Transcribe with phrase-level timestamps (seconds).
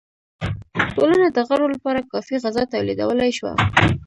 [0.97, 3.51] ټولنه د غړو لپاره کافی غذا تولیدولای شوه.